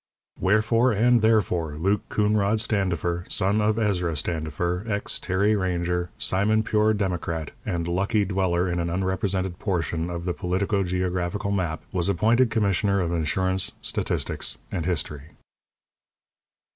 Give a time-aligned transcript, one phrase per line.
[0.39, 6.95] Wherefore and therefore, Luke Coonrod Standifer, son of Ezra Standifer, ex Terry ranger, simon pure
[6.95, 12.49] democrat, and lucky dweller in an unrepresented portion of the politico geographical map, was appointed
[12.49, 15.33] Commissioner of Insurance, Statistics, and History.